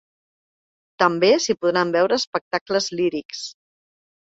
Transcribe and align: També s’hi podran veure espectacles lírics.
També 1.03 1.29
s’hi 1.43 1.57
podran 1.67 1.93
veure 1.97 2.19
espectacles 2.23 2.91
lírics. 3.03 3.47